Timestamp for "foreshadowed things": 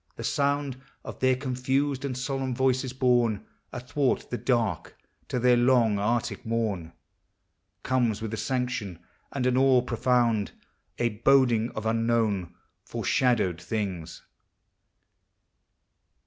12.83-14.23